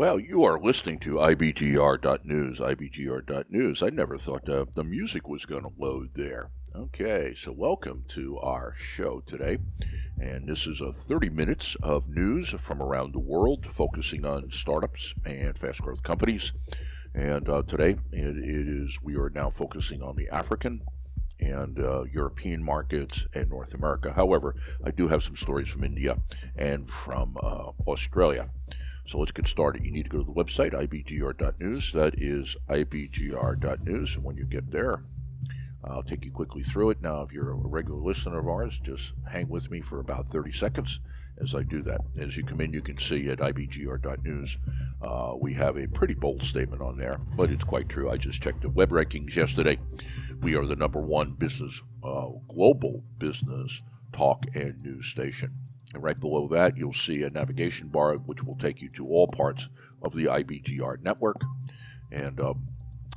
[0.00, 2.58] Well, you are listening to IBGR.news.
[2.58, 3.82] IBGR.news.
[3.82, 6.48] I never thought uh, the music was going to load there.
[6.74, 9.58] Okay, so welcome to our show today.
[10.18, 15.12] And this is a 30 minutes of news from around the world, focusing on startups
[15.26, 16.54] and fast growth companies.
[17.14, 20.80] And uh, today it, it is, we are now focusing on the African
[21.40, 24.14] and uh, European markets and North America.
[24.14, 26.16] However, I do have some stories from India
[26.56, 28.48] and from uh, Australia.
[29.10, 29.84] So let's get started.
[29.84, 31.92] You need to go to the website, ibgr.news.
[31.94, 34.14] That is ibgr.news.
[34.14, 35.02] And when you get there,
[35.82, 37.02] I'll take you quickly through it.
[37.02, 40.52] Now, if you're a regular listener of ours, just hang with me for about 30
[40.52, 41.00] seconds
[41.42, 42.02] as I do that.
[42.20, 44.58] As you come in, you can see at ibgr.news,
[45.02, 48.12] uh, we have a pretty bold statement on there, but it's quite true.
[48.12, 49.80] I just checked the web rankings yesterday.
[50.40, 55.56] We are the number one business, uh, global business talk and news station.
[55.94, 59.26] And right below that, you'll see a navigation bar which will take you to all
[59.26, 59.68] parts
[60.02, 61.40] of the IBGR network.
[62.12, 62.68] And um,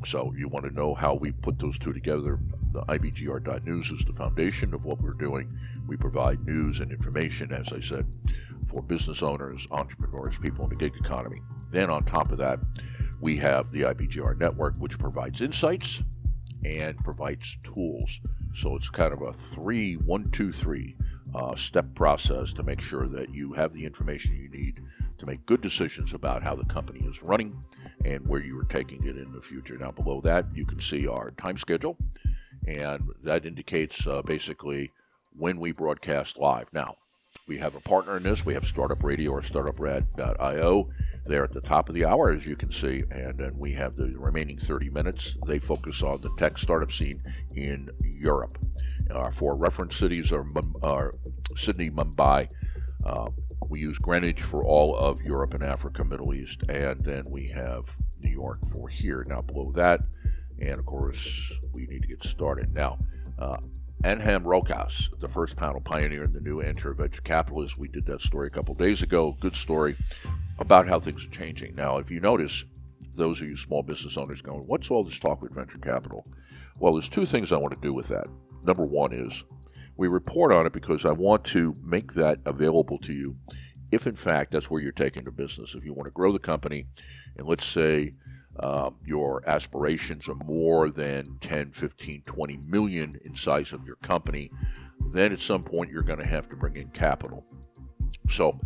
[0.06, 2.40] so you want to know how we put those two together.
[2.72, 5.58] The IBGR.news is the foundation of what we're doing.
[5.88, 8.08] We provide news and information, as I said,
[8.68, 11.42] for business owners, entrepreneurs, people in the gig economy.
[11.72, 12.60] Then on top of that,
[13.22, 16.04] we have the IBGR network, which provides insights
[16.66, 18.20] and provides tools.
[18.56, 20.96] So it's kind of a three, one, two, three
[21.36, 24.81] uh, step process to make sure that you have the information you need
[25.17, 27.56] to make good decisions about how the company is running
[28.06, 29.78] and where you are taking it in the future.
[29.78, 31.98] Now, below that, you can see our time schedule,
[32.67, 34.92] and that indicates uh, basically
[35.36, 36.67] when we broadcast live.
[36.73, 36.95] Now,
[37.47, 38.45] we have a partner in this.
[38.45, 40.89] We have Startup Radio or StartupRad.io
[41.25, 43.03] there at the top of the hour, as you can see.
[43.11, 45.36] And then we have the remaining 30 minutes.
[45.45, 47.21] They focus on the tech startup scene
[47.55, 48.58] in Europe.
[49.11, 50.45] Our four reference cities are,
[50.81, 51.16] are
[51.58, 52.48] Sydney, Mumbai.
[53.05, 53.30] Uh,
[53.67, 57.95] we use Greenwich for all of Europe and Africa, Middle East, and then we have
[58.21, 59.26] New York for here.
[59.27, 60.02] Now, below that,
[60.61, 62.73] and of course, we need to get started.
[62.73, 62.98] Now,
[63.37, 63.58] uh,
[64.03, 67.77] Anham Rokas, the first panel pioneer in the new enter venture capitalist.
[67.77, 69.37] We did that story a couple days ago.
[69.39, 69.95] Good story
[70.59, 71.75] about how things are changing.
[71.75, 72.65] Now, if you notice,
[73.15, 76.27] those of you small business owners going, what's all this talk with venture capital?
[76.80, 78.27] Well, there's two things I want to do with that.
[78.65, 79.45] Number one is
[79.95, 83.37] we report on it because I want to make that available to you
[83.93, 85.75] if, in fact, that's where you're taking the business.
[85.75, 86.87] If you want to grow the company,
[87.37, 88.15] and let's say
[88.59, 94.52] um, your aspirations are more than 10, 15, 20 million in size of your company,
[95.11, 97.45] then at some point you're going to have to bring in capital.
[98.30, 98.59] So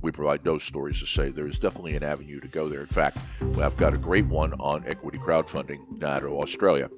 [0.00, 2.80] we provide those stories to say there is definitely an avenue to go there.
[2.80, 3.18] In fact,
[3.58, 6.90] I've got a great one on equity crowdfunding out of Australia.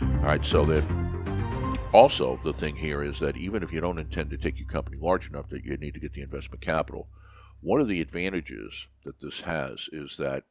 [0.00, 1.14] All right, so then
[1.94, 4.96] also, the thing here is that even if you don't intend to take your company
[5.00, 7.08] large enough that you need to get the investment capital,
[7.60, 10.42] one of the advantages that this has is that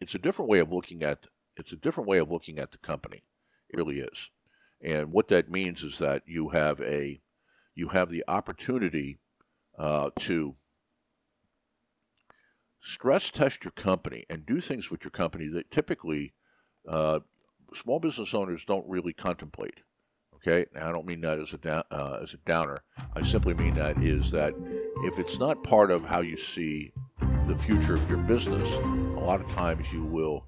[0.00, 2.78] it's a different way of looking at it's a different way of looking at the
[2.78, 3.24] company.
[3.68, 4.30] It really is.
[4.82, 7.20] And what that means is that you have a
[7.74, 9.18] you have the opportunity
[9.78, 10.54] uh, to
[12.80, 16.32] stress test your company and do things with your company that typically
[16.88, 17.20] uh,
[17.74, 19.80] small business owners don't really contemplate.
[20.36, 22.82] Okay, now I don't mean that as a down, uh, as a downer.
[23.14, 24.54] I simply mean that is that
[25.04, 26.92] if it's not part of how you see
[27.46, 28.68] the future of your business,
[29.20, 30.46] a lot of times you will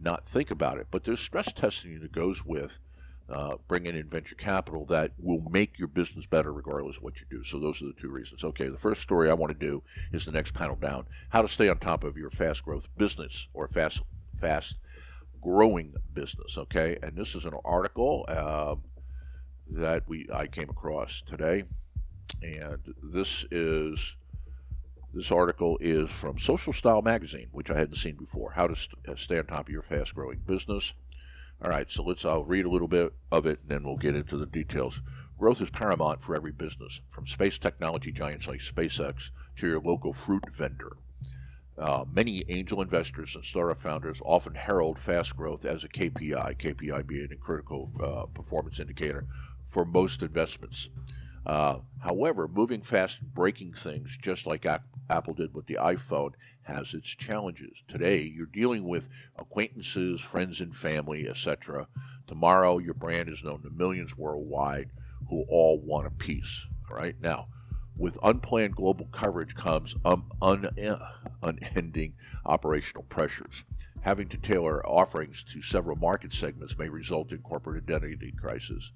[0.00, 0.88] not think about it.
[0.90, 2.78] But there's stress testing that goes with
[3.30, 7.26] uh, bringing in venture capital that will make your business better regardless of what you
[7.30, 7.42] do.
[7.44, 8.44] So those are the two reasons.
[8.44, 9.82] Okay, the first story I want to do
[10.12, 13.48] is the next panel down: how to stay on top of your fast growth business
[13.54, 14.02] or fast
[14.40, 14.76] fast
[15.40, 16.58] growing business.
[16.58, 18.24] Okay, and this is an article.
[18.28, 18.76] Uh,
[19.72, 21.64] that we I came across today,
[22.42, 24.16] and this is
[25.12, 28.52] this article is from Social Style Magazine, which I hadn't seen before.
[28.52, 30.92] How to st- uh, stay on top of your fast-growing business.
[31.62, 32.24] All right, so let's.
[32.24, 35.00] I'll read a little bit of it, and then we'll get into the details.
[35.38, 40.12] Growth is paramount for every business, from space technology giants like SpaceX to your local
[40.12, 40.96] fruit vendor.
[41.76, 47.06] Uh, many angel investors and startup founders often herald fast growth as a KPI, KPI
[47.06, 49.26] being a critical uh, performance indicator
[49.66, 50.90] for most investments.
[51.46, 54.66] Uh, however, moving fast and breaking things, just like
[55.10, 57.82] Apple did with the iPhone, has its challenges.
[57.88, 61.88] Today, you're dealing with acquaintances, friends, and family, etc.
[62.26, 64.90] Tomorrow, your brand is known to millions worldwide
[65.28, 66.66] who all want a piece.
[66.88, 67.16] All right.
[67.20, 67.48] Now,
[67.96, 71.08] with unplanned global coverage comes um, un, uh,
[71.42, 72.14] unending
[72.46, 73.64] operational pressures.
[74.02, 78.92] Having to tailor offerings to several market segments may result in corporate identity crisis.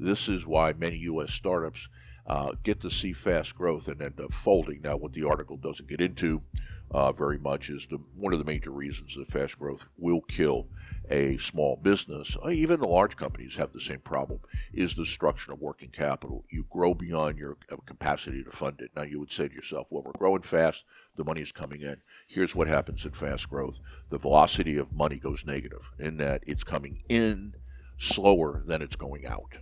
[0.00, 1.32] This is why many U.S.
[1.32, 1.88] startups
[2.28, 4.82] uh, get to see fast growth and end up folding.
[4.82, 6.42] Now, what the article doesn't get into
[6.90, 10.66] uh, very much is the, one of the major reasons that fast growth will kill
[11.10, 12.36] a small business.
[12.44, 14.40] Uh, even large companies have the same problem:
[14.72, 16.44] is the destruction of working capital.
[16.50, 18.90] You grow beyond your uh, capacity to fund it.
[18.96, 20.84] Now, you would say to yourself, "Well, we're growing fast.
[21.16, 25.16] The money is coming in." Here's what happens in fast growth: the velocity of money
[25.16, 27.54] goes negative in that it's coming in
[27.98, 29.58] slower than it's going out,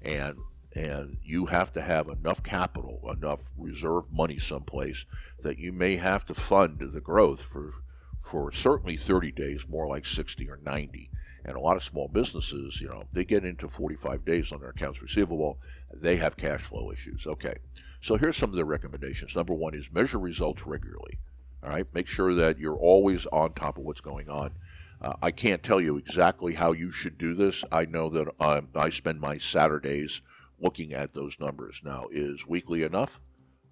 [0.00, 0.36] and
[0.74, 5.04] and you have to have enough capital, enough reserve money someplace
[5.40, 7.74] that you may have to fund the growth for
[8.22, 11.10] for certainly 30 days, more like 60 or 90.
[11.44, 14.70] And a lot of small businesses, you know, they get into 45 days on their
[14.70, 15.58] accounts receivable,
[15.92, 17.26] they have cash flow issues.
[17.26, 17.56] Okay,
[18.00, 19.34] so here's some of the recommendations.
[19.34, 21.18] Number one is measure results regularly.
[21.64, 24.52] All right, make sure that you're always on top of what's going on.
[25.00, 27.64] Uh, I can't tell you exactly how you should do this.
[27.72, 30.20] I know that um, I spend my Saturdays
[30.62, 31.80] looking at those numbers.
[31.84, 33.20] Now, is weekly enough?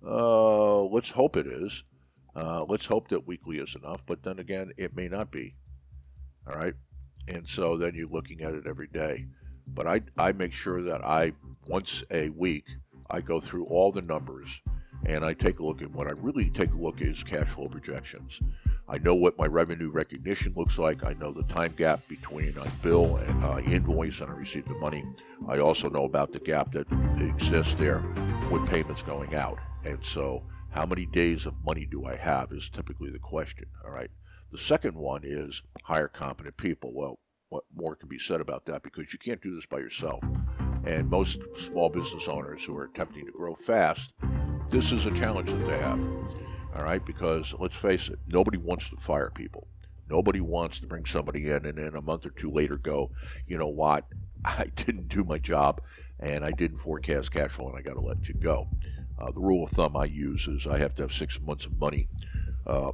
[0.05, 1.85] Uh, let's hope it is.
[2.35, 5.55] Uh, let's hope that weekly is enough, but then again, it may not be.
[6.47, 6.75] All right.
[7.29, 9.27] And so then you're looking at it every day.
[9.67, 11.33] But I, I make sure that I,
[11.67, 12.67] once a week,
[13.09, 14.61] I go through all the numbers
[15.07, 17.49] and I take a look at what I really take a look at is cash
[17.49, 18.41] flow projections.
[18.89, 21.05] I know what my revenue recognition looks like.
[21.05, 24.75] I know the time gap between I bill and uh, invoice and I receive the
[24.75, 25.05] money.
[25.49, 26.87] I also know about the gap that
[27.21, 28.03] exists there
[28.51, 29.59] with payments going out.
[29.85, 33.67] And so, how many days of money do I have is typically the question.
[33.85, 34.11] All right.
[34.53, 36.93] The second one is hire competent people.
[36.93, 38.83] Well, what more can be said about that?
[38.83, 40.23] Because you can't do this by yourself.
[40.85, 44.13] And most small business owners who are attempting to grow fast,
[44.71, 46.01] this is a challenge that they have
[46.75, 47.05] all right?
[47.05, 49.67] Because let's face it, nobody wants to fire people.
[50.09, 53.11] Nobody wants to bring somebody in and then a month or two later go,
[53.47, 54.07] you know what,
[54.45, 55.81] I didn't do my job
[56.19, 58.69] and I didn't forecast cash flow and I got to let you go.
[59.19, 61.79] Uh, the rule of thumb I use is I have to have six months of
[61.79, 62.09] money
[62.67, 62.91] uh,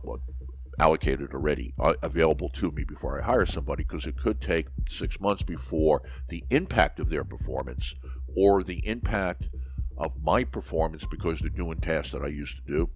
[0.78, 5.20] allocated already uh, available to me before I hire somebody because it could take six
[5.20, 7.94] months before the impact of their performance
[8.37, 9.49] or the impact
[9.96, 12.90] of my performance because they're doing tasks that I used to do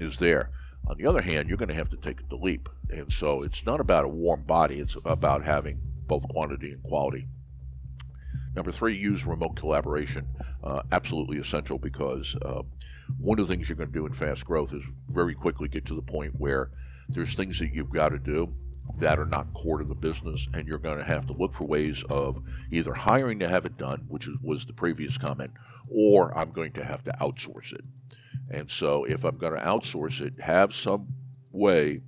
[0.00, 0.50] is there.
[0.88, 2.68] On the other hand, you're going to have to take the leap.
[2.90, 7.28] And so it's not about a warm body, it's about having both quantity and quality.
[8.54, 10.28] Number three, use remote collaboration.
[10.62, 12.62] Uh, absolutely essential because uh,
[13.18, 15.86] one of the things you're going to do in fast growth is very quickly get
[15.86, 16.70] to the point where
[17.08, 18.52] there's things that you've got to do
[18.98, 21.64] that are not core to the business, and you're going to have to look for
[21.64, 25.50] ways of either hiring to have it done, which was the previous comment,
[25.88, 27.84] or I'm going to have to outsource it.
[28.50, 31.08] And so, if I'm going to outsource it, have some
[31.52, 32.02] way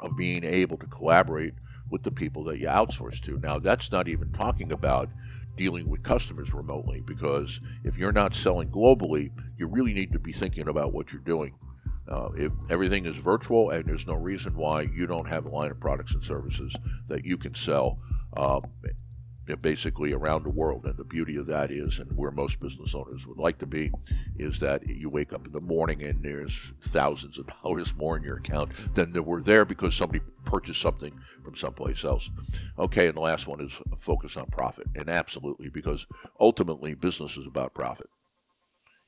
[0.00, 1.54] of being able to collaborate
[1.90, 3.38] with the people that you outsource to.
[3.38, 5.08] Now, that's not even talking about
[5.56, 10.32] dealing with customers remotely, because if you're not selling globally, you really need to be
[10.32, 11.54] thinking about what you're doing.
[12.08, 15.70] Uh, if everything is virtual and there's no reason why you don't have a line
[15.70, 16.74] of products and services
[17.08, 17.98] that you can sell
[18.36, 18.60] uh,
[19.60, 20.86] basically around the world.
[20.86, 23.90] And the beauty of that is, and where most business owners would like to be,
[24.36, 28.22] is that you wake up in the morning and there's thousands of dollars more in
[28.22, 32.30] your account than there were there because somebody purchased something from someplace else.
[32.78, 34.86] Okay, and the last one is focus on profit.
[34.94, 36.06] And absolutely, because
[36.40, 38.08] ultimately business is about profit.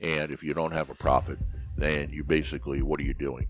[0.00, 1.38] And if you don't have a profit,
[1.76, 3.49] then you basically, what are you doing?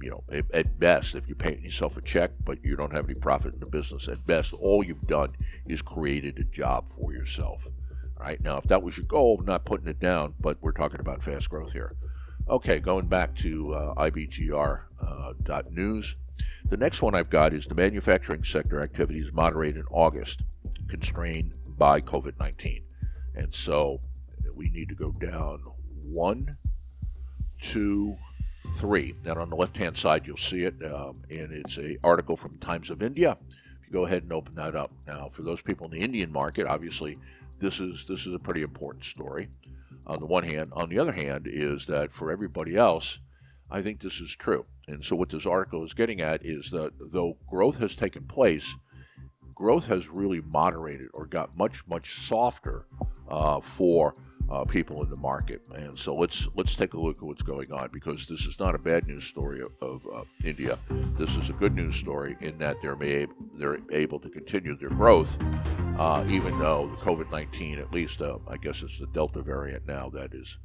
[0.00, 3.18] you know, at best, if you're paying yourself a check, but you don't have any
[3.18, 5.34] profit in the business, at best, all you've done
[5.66, 7.66] is created a job for yourself.
[8.18, 8.40] All right.
[8.42, 11.22] Now, if that was your goal, I'm not putting it down, but we're talking about
[11.22, 11.94] fast growth here.
[12.48, 14.86] Okay, going back to uh, IBGR.news.
[15.00, 16.18] Uh,
[16.68, 20.42] the next one I've got is the manufacturing sector activities moderated in August,
[20.88, 22.84] constrained by COVID 19.
[23.34, 24.00] And so
[24.54, 25.62] we need to go down
[26.04, 26.56] one,
[27.60, 28.16] two,
[28.76, 29.14] three.
[29.22, 32.90] Then on the left-hand side, you'll see it, um, and it's a article from Times
[32.90, 33.36] of India.
[33.80, 36.30] If you go ahead and open that up now, for those people in the Indian
[36.30, 37.18] market, obviously,
[37.58, 39.48] this is this is a pretty important story.
[40.06, 43.18] On the one hand, on the other hand, is that for everybody else,
[43.70, 44.64] I think this is true.
[44.86, 48.76] And so, what this article is getting at is that though growth has taken place,
[49.54, 52.86] growth has really moderated or got much much softer
[53.28, 54.14] uh, for
[54.50, 55.62] uh, people in the market.
[55.74, 58.74] And so let's let's take a look at what's going on because this is not
[58.74, 60.78] a bad news story of, of uh, India.
[61.18, 64.90] This is a good news story in that they're may, they're able to continue their
[64.90, 65.38] growth,
[65.98, 70.08] uh, even though the COVID-19, at least uh, I guess it's the Delta variant now
[70.10, 70.58] that is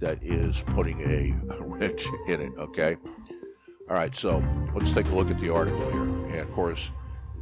[0.00, 2.52] that is putting a wrench in it.
[2.58, 2.96] Okay.
[3.88, 4.14] All right.
[4.14, 4.42] So
[4.74, 6.02] let's take a look at the article here.
[6.02, 6.90] And of course,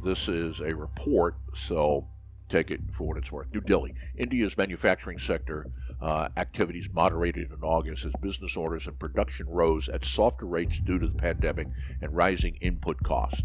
[0.03, 1.35] this is a report.
[1.53, 2.07] So
[2.49, 3.53] take it for what it's worth.
[3.53, 5.67] New Delhi, India's manufacturing sector
[6.01, 10.99] uh, activities moderated in August as business orders and production rose at softer rates due
[10.99, 11.67] to the pandemic
[12.01, 13.43] and rising input costs.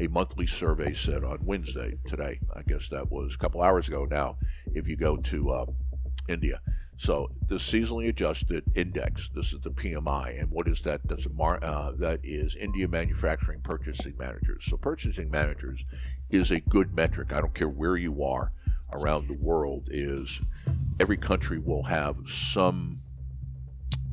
[0.00, 4.06] A monthly survey said on Wednesday, today, I guess that was a couple hours ago
[4.10, 4.38] now,
[4.72, 5.66] if you go to uh,
[6.26, 6.60] India.
[7.00, 11.00] So the seasonally adjusted index, this is the PMI, and what is that?
[11.06, 14.66] That's a mar- uh, that is India Manufacturing Purchasing Managers.
[14.66, 15.86] So purchasing managers
[16.28, 17.32] is a good metric.
[17.32, 18.52] I don't care where you are
[18.92, 19.88] around the world.
[19.90, 20.42] Is
[21.00, 23.00] every country will have some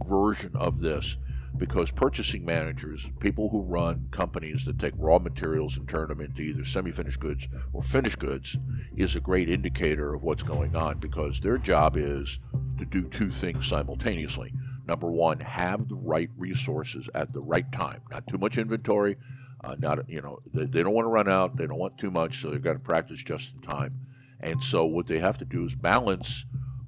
[0.06, 1.18] version of this
[1.58, 6.42] because purchasing managers, people who run companies that take raw materials and turn them into
[6.42, 8.58] either semi finished goods or finished goods,
[8.96, 12.40] is a great indicator of what's going on because their job is
[12.78, 14.54] to do two things simultaneously.
[14.88, 19.18] Number one, have the right resources at the right time, not too much inventory.
[19.64, 22.12] Uh, not you know they, they don't want to run out, they don't want too
[22.12, 23.92] much, so they've got to practice just in time.
[24.40, 26.46] And so what they have to do is balance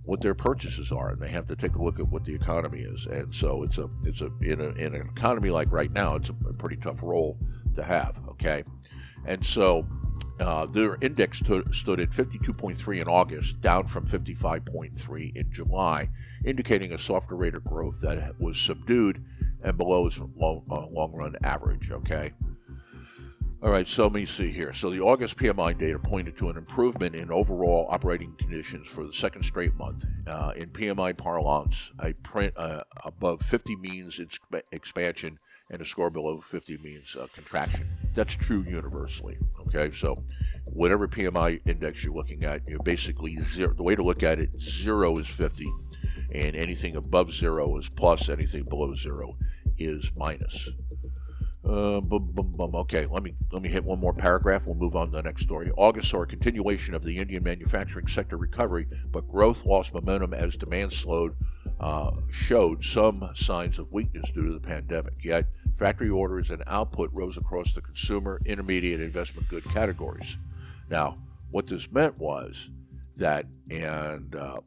[0.09, 2.79] what their purchases are, and they have to take a look at what the economy
[2.79, 3.05] is.
[3.05, 6.29] And so it's a it's a in, a, in an economy like right now, it's
[6.29, 7.37] a, pretty tough role
[7.75, 8.19] to have.
[8.31, 8.63] Okay,
[9.25, 9.85] and so
[10.39, 16.09] uh, their index stood, stood at 52.3 in August, down from 55.3 in July,
[16.45, 19.23] indicating a softer rate of growth that was subdued
[19.63, 21.91] and below its long, uh, long run average.
[21.91, 22.31] Okay.
[23.61, 24.71] All right, so let me see here.
[24.71, 29.11] So the August PMI data pointed to an improvement in overall operating conditions for the
[29.11, 30.05] second straight month.
[30.25, 35.37] Uh, in PMI parlance, a print uh, above 50 means exp- expansion,
[35.69, 37.85] and a score below 50 means uh, contraction.
[38.13, 39.37] That's true universally.
[39.67, 40.23] Okay, so
[40.63, 43.73] whatever PMI index you're looking at, you're basically zero.
[43.73, 45.65] The way to look at it, zero is 50,
[46.33, 48.29] and anything above zero is plus.
[48.29, 49.35] Anything below zero
[49.77, 50.69] is minus.
[51.69, 52.01] Uh.
[52.59, 54.65] Okay, let me let me hit one more paragraph.
[54.65, 55.71] We'll move on to the next story.
[55.77, 60.55] August saw a continuation of the Indian manufacturing sector recovery, but growth lost momentum as
[60.55, 61.35] demand slowed,
[61.79, 65.13] uh, showed some signs of weakness due to the pandemic.
[65.23, 65.45] Yet,
[65.77, 70.37] factory orders and output rose across the consumer, intermediate, investment good categories.
[70.89, 71.17] Now,
[71.51, 72.69] what this meant was
[73.17, 74.59] that, and uh,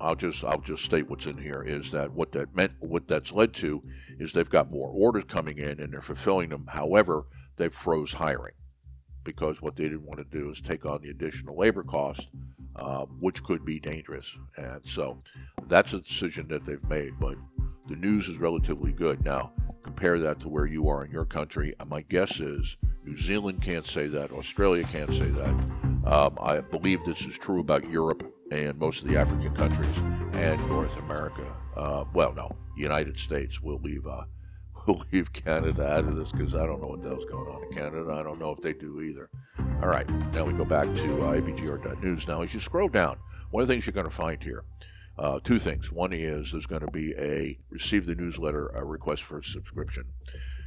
[0.00, 3.32] I'll just I'll just state what's in here is that what that meant what that's
[3.32, 3.82] led to
[4.18, 6.66] is they've got more orders coming in and they're fulfilling them.
[6.68, 7.26] However,
[7.56, 8.54] they've froze hiring
[9.24, 12.28] because what they didn't want to do is take on the additional labor cost,
[12.76, 14.30] uh, which could be dangerous.
[14.56, 15.22] And so
[15.66, 17.18] that's a decision that they've made.
[17.18, 17.36] But
[17.88, 19.52] the news is relatively good now.
[19.82, 21.74] Compare that to where you are in your country.
[21.86, 24.30] My guess is New Zealand can't say that.
[24.30, 25.54] Australia can't say that.
[26.06, 29.96] Um, I believe this is true about Europe and most of the African countries
[30.32, 31.44] and North America.
[31.76, 33.60] Uh, well, no, United States.
[33.60, 34.06] We'll leave.
[34.06, 34.22] Uh,
[34.86, 37.64] we'll leave Canada out of this because I don't know what the hell's going on
[37.64, 38.12] in Canada.
[38.12, 39.28] I don't know if they do either.
[39.82, 42.28] All right, now we go back to uh, ibgr.news.
[42.28, 43.16] Now, as you scroll down,
[43.50, 44.64] one of the things you're going to find here.
[45.18, 45.90] Uh, two things.
[45.90, 50.04] One is there's going to be a receive the newsletter a request for a subscription,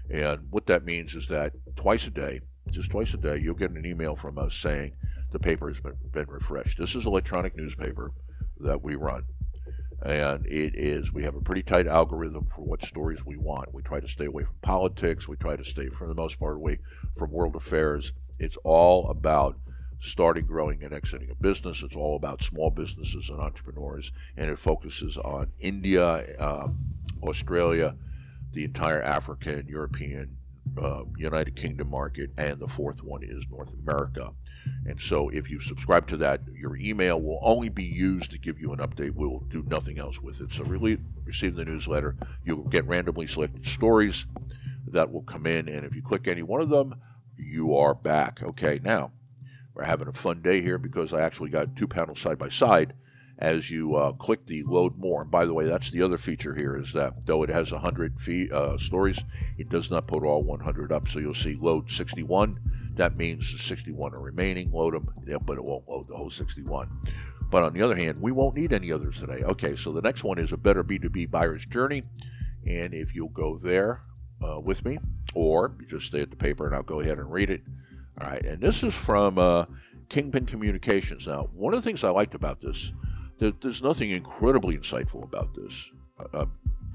[0.09, 3.71] and what that means is that twice a day, just twice a day, you'll get
[3.71, 4.93] an email from us saying
[5.31, 6.77] the paper has been, been refreshed.
[6.77, 8.11] This is electronic newspaper
[8.59, 9.23] that we run.
[10.01, 13.73] And it is, we have a pretty tight algorithm for what stories we want.
[13.73, 15.27] We try to stay away from politics.
[15.27, 16.79] We try to stay, for the most part, away
[17.17, 18.13] from world affairs.
[18.39, 19.57] It's all about
[19.99, 21.83] starting, growing, and exiting a business.
[21.83, 24.13] It's all about small businesses and entrepreneurs.
[24.37, 26.69] And it focuses on India, uh,
[27.21, 27.95] Australia,
[28.53, 30.37] the entire African, European,
[30.77, 34.31] uh, United Kingdom market, and the fourth one is North America.
[34.85, 38.59] And so, if you subscribe to that, your email will only be used to give
[38.59, 39.13] you an update.
[39.13, 40.53] We will do nothing else with it.
[40.53, 42.15] So, really, receive the newsletter.
[42.43, 44.25] You'll get randomly selected stories
[44.87, 46.95] that will come in, and if you click any one of them,
[47.37, 48.41] you are back.
[48.43, 49.11] Okay, now
[49.73, 52.93] we're having a fun day here because I actually got two panels side by side
[53.39, 55.21] as you uh, click the load more.
[55.21, 58.19] And by the way, that's the other feature here is that though it has 100
[58.19, 59.23] feet, uh, stories,
[59.57, 61.07] it does not put all 100 up.
[61.07, 62.59] So you'll see load 61.
[62.95, 64.71] That means the 61 are remaining.
[64.71, 66.89] Load them, yeah, but it won't load the whole 61.
[67.49, 69.41] But on the other hand, we won't need any others today.
[69.43, 72.03] Okay, so the next one is a better B2B buyer's journey.
[72.67, 74.01] And if you'll go there
[74.45, 74.99] uh, with me,
[75.33, 77.61] or you just stay at the paper and I'll go ahead and read it.
[78.19, 79.65] All right, and this is from uh,
[80.09, 81.25] Kingpin Communications.
[81.25, 82.91] Now, one of the things I liked about this
[83.39, 85.89] there, there's nothing incredibly insightful about this.
[86.33, 86.45] Uh,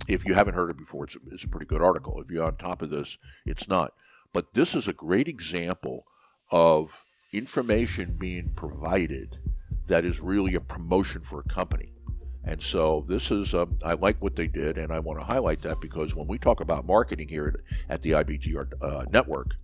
[0.07, 2.21] if you haven't heard it before, it's a, it's a pretty good article.
[2.21, 3.95] If you're on top of this, it's not.
[4.33, 6.05] But this is a great example
[6.51, 9.39] of information being provided
[9.87, 11.93] that is really a promotion for a company.
[12.45, 15.63] And so this is, um, I like what they did, and I want to highlight
[15.63, 17.55] that because when we talk about marketing here
[17.89, 19.55] at, at the IBGR uh, network,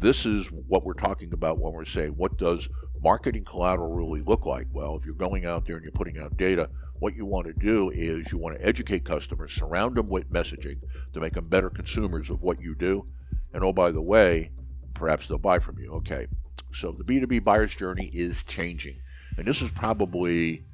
[0.00, 2.68] this is what we're talking about when we're saying what does
[3.02, 4.66] marketing collateral really look like?
[4.72, 7.52] Well, if you're going out there and you're putting out data, what you want to
[7.52, 10.78] do is you want to educate customers, surround them with messaging
[11.12, 13.06] to make them better consumers of what you do.
[13.52, 14.50] And oh, by the way,
[14.94, 15.92] perhaps they'll buy from you.
[15.92, 16.26] Okay.
[16.72, 18.98] So the B2B buyer's journey is changing.
[19.36, 20.64] And this is probably,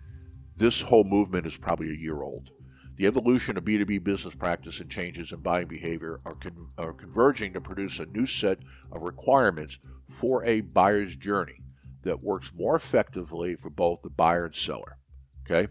[0.56, 2.50] this whole movement is probably a year old.
[2.96, 7.52] The evolution of B2B business practice and changes in buying behavior are, con- are converging
[7.52, 8.58] to produce a new set
[8.90, 11.60] of requirements for a buyer's journey
[12.02, 14.96] that works more effectively for both the buyer and seller.
[15.44, 15.70] Okay?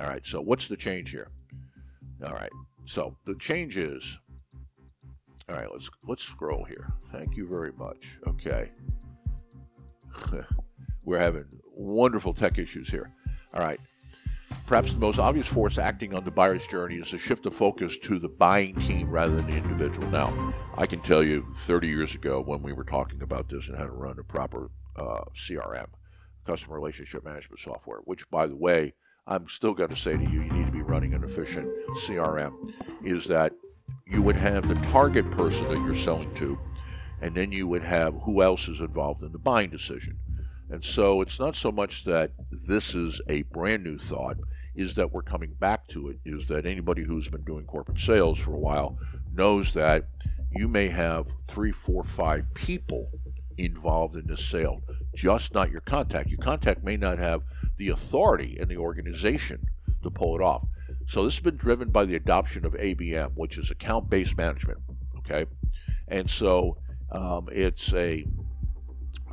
[0.00, 1.28] All right, so what's the change here?
[2.24, 2.50] All right,
[2.86, 4.18] so the change is
[5.48, 6.88] all right, let's let's scroll here.
[7.12, 8.18] Thank you very much.
[8.26, 8.70] Okay.
[11.04, 13.12] We're having wonderful tech issues here.
[13.52, 13.78] All right.
[14.66, 17.98] Perhaps the most obvious force acting on the buyer's journey is to shift of focus
[17.98, 20.08] to the buying team rather than the individual.
[20.08, 23.76] Now, I can tell you 30 years ago when we were talking about this and
[23.76, 25.88] how to run a proper uh, CRM,
[26.46, 28.94] customer relationship management software, which, by the way,
[29.26, 31.68] I'm still going to say to you, you need to be running an efficient
[31.98, 32.72] CRM,
[33.04, 33.52] is that
[34.06, 36.58] you would have the target person that you're selling to,
[37.20, 40.18] and then you would have who else is involved in the buying decision.
[40.70, 44.38] And so it's not so much that this is a brand new thought,
[44.74, 48.38] is that we're coming back to it, is that anybody who's been doing corporate sales
[48.38, 48.98] for a while
[49.32, 50.06] knows that
[50.50, 53.10] you may have three, four, five people
[53.58, 54.82] involved in this sale,
[55.14, 56.28] just not your contact.
[56.28, 57.42] Your contact may not have
[57.76, 59.68] the authority in the organization
[60.02, 60.66] to pull it off.
[61.06, 64.78] So this has been driven by the adoption of ABM, which is account based management.
[65.18, 65.46] Okay.
[66.08, 66.78] And so
[67.12, 68.24] um, it's a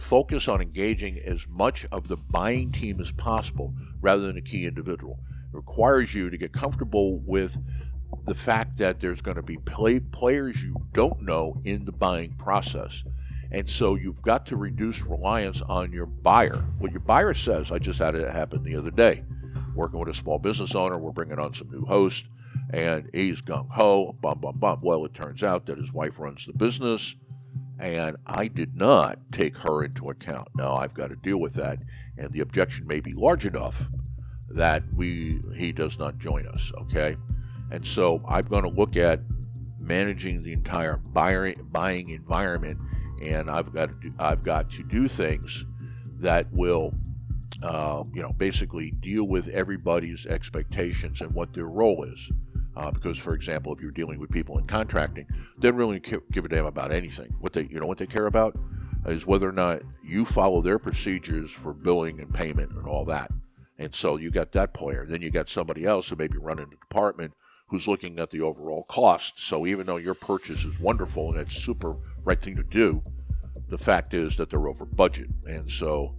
[0.02, 4.66] focus on engaging as much of the buying team as possible rather than a key
[4.66, 5.20] individual.
[5.54, 7.58] It requires you to get comfortable with
[8.26, 12.34] the fact that there's going to be play, players you don't know in the buying
[12.34, 13.04] process.
[13.52, 16.64] And so you've got to reduce reliance on your buyer.
[16.80, 19.24] What your buyer says, I just had it happen the other day
[19.76, 20.98] working with a small business owner.
[20.98, 22.28] We're bringing on some new hosts,
[22.72, 24.80] and he's gung ho, bum, bum, bum.
[24.82, 27.16] Well, it turns out that his wife runs the business,
[27.82, 30.48] and I did not take her into account.
[30.56, 31.80] Now I've got to deal with that,
[32.18, 33.90] and the objection may be large enough
[34.50, 36.72] that we he does not join us.
[36.82, 37.18] Okay,
[37.72, 39.22] and so I'm going to look at
[39.80, 42.80] managing the entire buyer, buying environment,
[43.22, 45.66] and I've got to do, I've got to do things
[46.20, 46.94] that will
[47.64, 52.32] uh, you know, basically deal with everybody's expectations and what their role is.
[52.76, 56.46] Uh, because, for example, if you're dealing with people in contracting, they don't really give
[56.46, 57.34] a damn about anything.
[57.40, 58.58] What they, you know, what they care about
[59.06, 63.30] is whether or not you follow their procedures for billing and payment and all that.
[63.78, 65.06] And so you got that player.
[65.08, 67.34] Then you got somebody else who may be running the department
[67.68, 69.40] who's looking at the overall cost.
[69.40, 73.02] So even though your purchase is wonderful and it's super right thing to do,
[73.70, 75.30] the fact is that they're over budget.
[75.48, 76.14] And so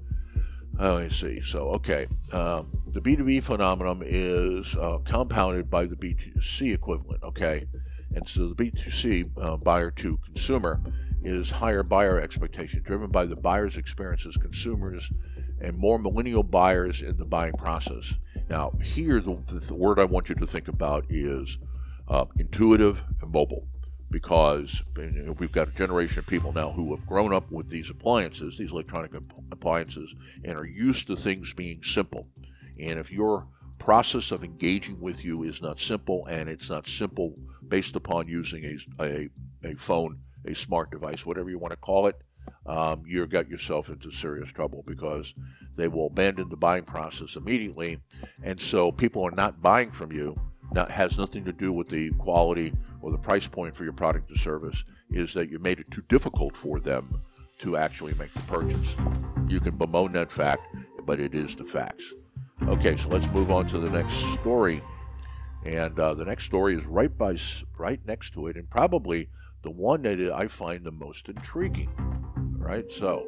[0.79, 1.41] Oh, I see.
[1.43, 2.07] So, okay.
[2.33, 7.67] Um, the B2B phenomenon is uh, compounded by the B2C equivalent, okay?
[8.15, 10.81] And so the B2C, uh, buyer to consumer,
[11.23, 15.09] is higher buyer expectation, driven by the buyer's experience as consumers
[15.61, 18.15] and more millennial buyers in the buying process.
[18.49, 21.59] Now, here, the, the word I want you to think about is
[22.09, 23.67] uh, intuitive and mobile
[24.13, 24.83] because
[25.39, 28.71] we've got a generation of people now who have grown up with these appliances, these
[28.71, 29.11] electronic
[29.51, 32.27] appliances, and are used to things being simple.
[32.79, 33.49] And if your
[33.79, 37.35] process of engaging with you is not simple, and it's not simple
[37.67, 38.65] based upon using
[39.01, 39.29] a, a,
[39.65, 42.17] a phone, a smart device, whatever you want to call it,
[42.67, 45.35] um, you've got yourself into serious trouble because
[45.77, 47.99] they will abandon the buying process immediately.
[48.43, 50.37] And so people are not buying from you
[50.75, 54.31] not, has nothing to do with the quality or the price point for your product
[54.31, 57.21] or service, is that you made it too difficult for them
[57.59, 58.97] to actually make the purchase.
[59.49, 62.13] You can bemoan that fact, but it is the facts.
[62.69, 64.83] Okay, so let's move on to the next story.
[65.65, 67.37] And uh, the next story is right by,
[67.79, 69.29] right next to it, and probably
[69.63, 71.89] the one that I find the most intriguing.
[72.57, 73.27] Right, so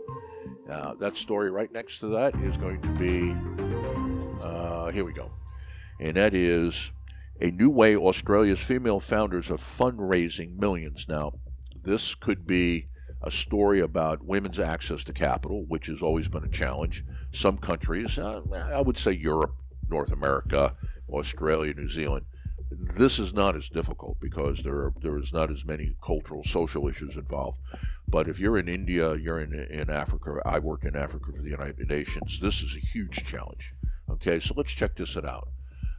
[0.70, 3.35] uh, that story right next to that is going to be
[4.40, 5.30] uh, here we go,
[5.98, 6.92] and that is
[7.40, 11.07] a new way Australia's female founders are fundraising millions.
[11.09, 11.33] Now,
[11.83, 12.88] this could be
[13.23, 17.05] a story about women's access to capital, which has always been a challenge.
[17.33, 19.55] Some countries, uh, I would say Europe,
[19.88, 20.75] North America,
[21.09, 22.27] Australia, New Zealand,
[22.70, 26.88] this is not as difficult because there are, there is not as many cultural, social
[26.88, 27.59] issues involved.
[28.09, 30.40] But if you're in India, you're in in Africa.
[30.44, 32.40] I work in Africa for the United Nations.
[32.40, 33.75] This is a huge challenge.
[34.11, 35.49] Okay, so let's check this out.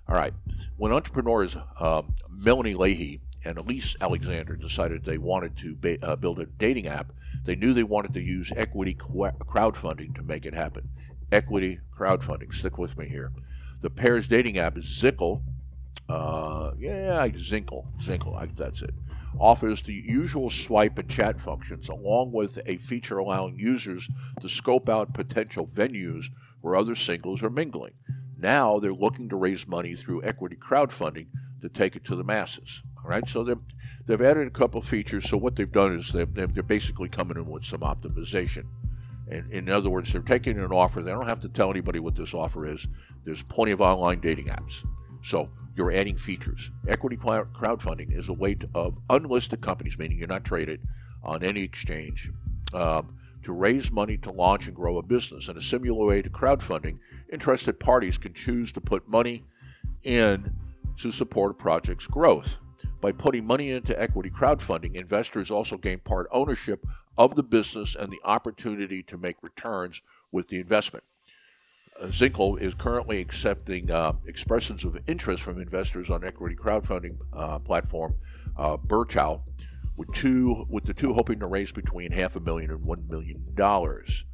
[0.08, 0.34] All right.
[0.78, 6.40] When entrepreneurs um, Melanie Leahy and Elise Alexander decided they wanted to ba- uh, build
[6.40, 7.12] a dating app,
[7.44, 10.90] they knew they wanted to use equity crowdfunding to make it happen.
[11.32, 12.54] Equity crowdfunding.
[12.54, 13.32] Stick with me here.
[13.82, 15.42] The pair's dating app is Zinkle.
[16.08, 17.86] Uh, yeah, Zinkle.
[18.00, 18.36] Zinkle.
[18.40, 18.94] I, that's it.
[19.40, 24.88] Offers the usual swipe and chat functions, along with a feature allowing users to scope
[24.88, 26.28] out potential venues
[26.62, 27.94] where other singles are mingling.
[28.38, 31.28] Now they're looking to raise money through equity crowdfunding
[31.62, 32.84] to take it to the masses.
[33.04, 35.30] All right, so they've, added a couple features.
[35.30, 38.66] So what they've done is they've, they're basically coming in with some optimization.
[39.30, 41.02] And in other words, they're taking an offer.
[41.02, 42.88] They don't have to tell anybody what this offer is.
[43.24, 44.86] There's plenty of online dating apps.
[45.24, 46.72] So you're adding features.
[46.88, 50.82] Equity crowdfunding is a way to, of unlisted companies, meaning you're not traded
[51.24, 52.32] on any exchange,
[52.74, 55.48] um, to raise money to launch and grow a business.
[55.48, 56.98] In a similar way to crowdfunding,
[57.32, 59.44] interested parties can choose to put money
[60.04, 60.54] in
[60.98, 62.58] to support a project's growth.
[63.02, 66.86] By putting money into equity crowdfunding, investors also gain part ownership
[67.18, 71.04] of the business and the opportunity to make returns with the investment.
[72.02, 77.60] Uh, Zinkle is currently accepting uh, expressions of interest from investors on equity crowdfunding uh,
[77.60, 78.16] platform
[78.58, 79.42] uh, Birchal,
[79.98, 83.44] with two with the two hoping to raise between half a million and one million
[83.56, 84.26] dollars.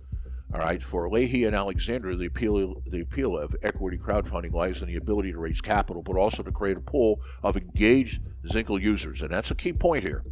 [0.54, 4.88] All right, for Leahy and Alexander, the appeal the appeal of equity crowdfunding lies in
[4.88, 9.22] the ability to raise capital, but also to create a pool of engaged Zinkle users,
[9.22, 10.24] and that's a key point here.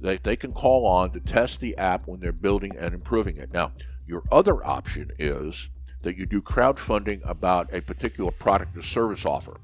[0.00, 3.52] That they can call on to test the app when they're building and improving it.
[3.52, 3.72] Now,
[4.06, 5.70] your other option is
[6.02, 9.58] that you do crowdfunding about a particular product or service offer.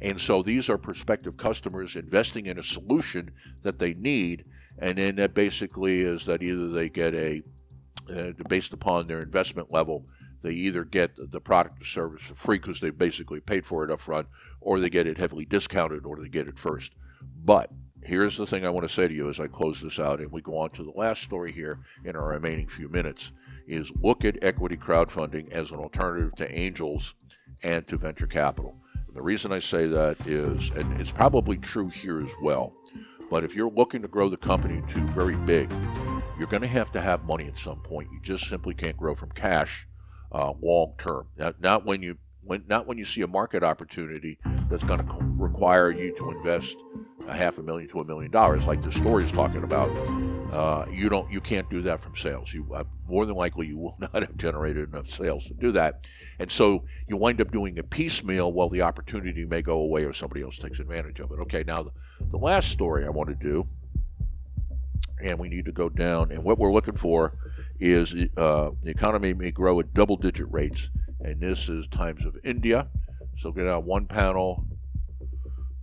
[0.00, 3.30] And so these are prospective customers investing in a solution
[3.62, 4.44] that they need.
[4.78, 7.42] And then that basically is that either they get a,
[8.14, 10.06] uh, based upon their investment level,
[10.42, 13.90] they either get the product or service for free because they basically paid for it
[13.90, 14.28] up front,
[14.60, 16.94] or they get it heavily discounted, or they get it first.
[17.44, 17.70] But
[18.06, 20.30] here's the thing I want to say to you as I close this out and
[20.30, 23.32] we go on to the last story here in our remaining few minutes
[23.66, 27.14] is look at equity crowdfunding as an alternative to angels
[27.64, 28.80] and to venture capital.
[29.16, 32.74] The reason I say that is, and it's probably true here as well,
[33.30, 35.72] but if you're looking to grow the company to very big,
[36.38, 38.10] you're going to have to have money at some point.
[38.12, 39.88] You just simply can't grow from cash
[40.32, 41.28] uh, long term.
[41.38, 45.16] Not, not when you when, not when you see a market opportunity that's going to
[45.38, 46.76] require you to invest
[47.26, 49.90] a half a million to a million dollars, like the story is talking about.
[50.52, 52.54] Uh, you don't, you can't do that from sales.
[52.54, 56.06] You uh, more than likely you will not have generated enough sales to do that,
[56.38, 60.12] and so you wind up doing a piecemeal while the opportunity may go away or
[60.12, 61.40] somebody else takes advantage of it.
[61.40, 61.90] Okay, now the,
[62.30, 63.66] the last story I want to do,
[65.20, 67.36] and we need to go down, and what we're looking for
[67.80, 72.88] is uh, the economy may grow at double-digit rates, and this is times of India.
[73.36, 74.64] So get out one panel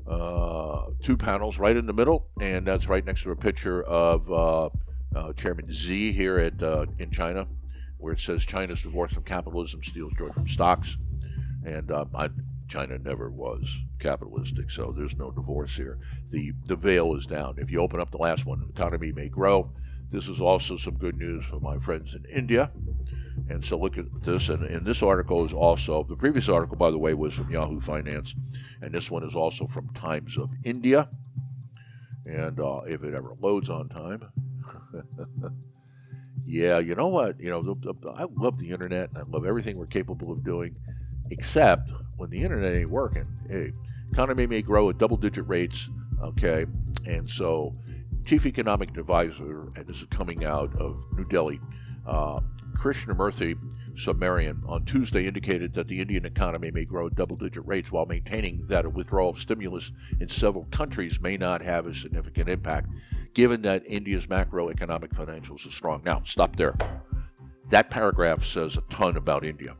[0.08, 4.32] uh, two panels right in the middle, and that's right next to a picture of
[4.32, 4.70] uh,
[5.16, 7.48] uh, Chairman Z here at uh, in China,
[7.98, 10.98] where it says China's divorce from capitalism steals joy from stocks,
[11.66, 12.30] and um, I,
[12.68, 13.68] China never was
[14.00, 16.00] capitalistic, so there's no divorce here.
[16.32, 17.56] The the veil is down.
[17.58, 19.72] If you open up the last one, the economy may grow.
[20.14, 22.72] This is also some good news for my friends in India.
[23.50, 24.50] And so look at this.
[24.50, 27.80] And, and this article is also, the previous article, by the way, was from Yahoo
[27.80, 28.36] Finance.
[28.84, 31.10] And this one is also from Times of India.
[32.28, 34.30] And uh, if it ever loads on time.
[36.46, 37.40] yeah, you know what?
[37.40, 37.76] You know,
[38.16, 39.10] I love the internet.
[39.10, 40.76] And I love everything we're capable of doing,
[41.32, 43.26] except when the internet ain't working.
[43.50, 43.74] Hey,
[44.12, 45.90] economy may grow at double digit rates.
[46.22, 46.68] Okay.
[47.08, 47.74] And so,
[48.26, 51.60] Chief Economic Advisor, and this is coming out of New Delhi,
[52.08, 52.40] uh,
[52.78, 53.58] Krishnamurthy
[53.96, 58.06] Subramanian on Tuesday indicated that the Indian economy may grow at double digit rates while
[58.06, 62.90] maintaining that a withdrawal of stimulus in several countries may not have a significant impact,
[63.34, 66.02] given that India's macroeconomic financials are strong.
[66.04, 66.76] Now, stop there.
[67.70, 69.76] That paragraph says a ton about India.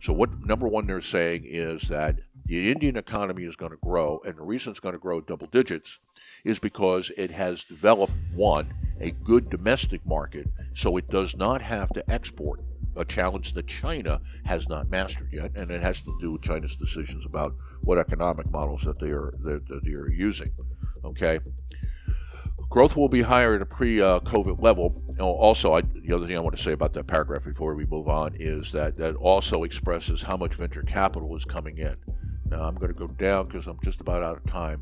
[0.00, 4.20] So, what number one they're saying is that the Indian economy is going to grow,
[4.26, 6.00] and the reason it's going to grow double digits
[6.44, 11.88] is because it has developed one a good domestic market so it does not have
[11.90, 12.60] to export,
[12.96, 16.76] a challenge that China has not mastered yet, and it has to do with China's
[16.76, 20.52] decisions about what economic models that they are that, that they are using.
[21.04, 21.40] Okay.
[22.70, 25.00] Growth will be higher at a pre-COVID level.
[25.20, 28.08] Also, I, the other thing I want to say about that paragraph before we move
[28.08, 31.94] on is that that also expresses how much venture capital is coming in.
[32.54, 34.80] Now I'm going to go down because I'm just about out of time.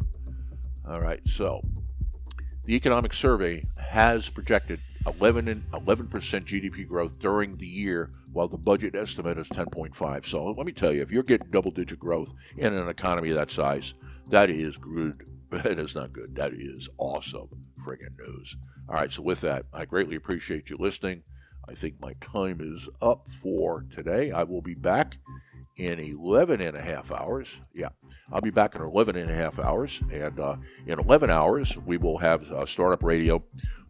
[0.87, 1.63] All right, so
[2.65, 8.59] the economic survey has projected 11 and 11% GDP growth during the year, while the
[8.59, 10.27] budget estimate is 10.5.
[10.27, 13.95] So let me tell you, if you're getting double-digit growth in an economy that size,
[14.29, 16.35] that is good That is not good.
[16.35, 17.49] That is awesome
[17.85, 18.57] friggin' news.
[18.89, 21.23] All right, so with that, I greatly appreciate you listening.
[21.69, 24.31] I think my time is up for today.
[24.31, 25.19] I will be back
[25.77, 27.61] in 11 and a half hours.
[27.73, 27.89] Yeah,
[28.33, 30.03] I'll be back in 11 and a half hours.
[30.11, 30.57] And uh,
[30.87, 33.43] in 11 hours, we will have uh, Startup Radio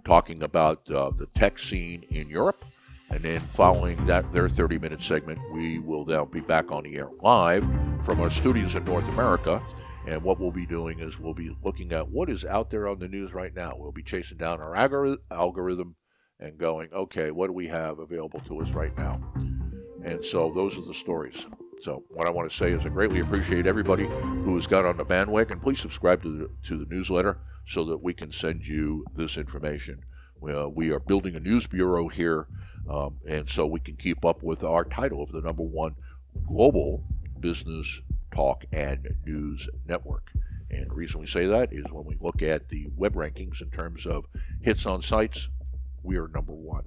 [0.05, 2.65] talking about uh, the tech scene in Europe.
[3.11, 6.97] And then following that, their 30 minute segment, we will now be back on the
[6.97, 7.67] air live
[8.05, 9.63] from our studios in North America.
[10.07, 12.99] And what we'll be doing is we'll be looking at what is out there on
[12.99, 13.75] the news right now.
[13.77, 15.97] We'll be chasing down our algorithm
[16.41, 19.21] and going, okay, what do we have available to us right now?
[20.05, 21.47] And so those are the stories.
[21.83, 24.97] So what I want to say is I greatly appreciate everybody who has got on
[24.97, 25.59] the bandwagon.
[25.59, 30.05] Please subscribe to the, to the newsletter so that we can send you this information.
[30.41, 32.47] We, uh, we are building a news bureau here,
[32.89, 35.97] um, and so we can keep up with our title of the number one
[36.47, 37.03] global
[37.41, 38.01] business
[38.33, 40.31] talk and news network.
[40.71, 43.71] And the reason we say that is when we look at the web rankings in
[43.71, 44.27] terms of
[44.61, 45.49] hits on sites,
[46.05, 46.85] we are number one.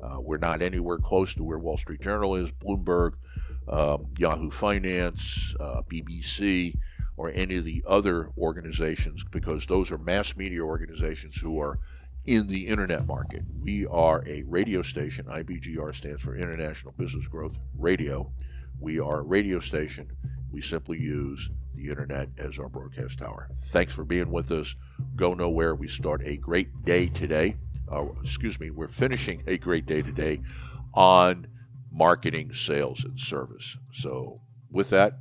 [0.00, 3.14] Uh, we're not anywhere close to where Wall Street Journal is, Bloomberg,
[3.68, 6.76] um, Yahoo Finance, uh, BBC,
[7.16, 11.78] or any of the other organizations, because those are mass media organizations who are
[12.26, 13.42] in the internet market.
[13.60, 15.26] We are a radio station.
[15.26, 18.30] IBGR stands for International Business Growth Radio.
[18.80, 20.10] We are a radio station.
[20.50, 23.48] We simply use the internet as our broadcast tower.
[23.68, 24.74] Thanks for being with us.
[25.14, 25.74] Go nowhere.
[25.74, 27.56] We start a great day today
[27.90, 30.40] uh, excuse me, we're finishing a great day today
[30.94, 31.46] on
[31.96, 33.76] marketing, sales, and service.
[33.92, 35.14] So, with that,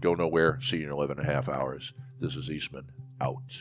[0.00, 0.60] go nowhere.
[0.60, 1.94] See you in 11 and a half hours.
[2.20, 3.56] This is Eastman out.